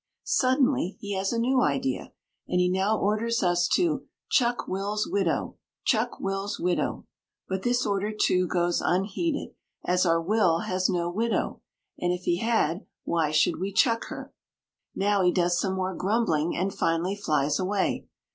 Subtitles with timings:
[0.23, 2.11] Suddenly he has a new idea
[2.47, 5.57] and he now orders us to "Chuck Will's widow!
[5.85, 7.05] Chuck Will's widow!"
[7.47, 9.53] but this order, too, goes unheeded,
[9.85, 11.61] as our Will has no widow,
[11.99, 14.33] and if he had why should we chuck her?
[14.95, 18.07] Now he does some more grumbling and finally flies away.